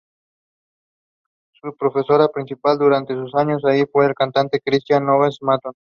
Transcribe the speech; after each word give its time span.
Su 1.51 1.75
profesora 1.77 2.27
principal 2.29 2.79
durante 2.79 3.13
sus 3.13 3.35
años 3.35 3.63
allí 3.65 3.83
fue 3.85 4.07
la 4.07 4.15
cantante 4.15 4.59
Christina 4.59 4.99
Öqvist-Matton. 5.05 5.73